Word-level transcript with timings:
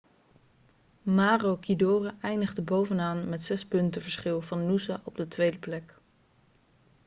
maroochydore 1.03 2.13
eindigde 2.21 2.61
bovenaan 2.61 3.29
met 3.29 3.43
zes 3.43 3.65
punten 3.65 4.01
verschil 4.01 4.41
van 4.41 4.65
noosa 4.67 5.01
op 5.03 5.15
de 5.15 5.27
tweede 5.27 5.57
plek 5.57 5.97